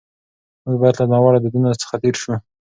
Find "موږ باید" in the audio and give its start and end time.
0.63-0.95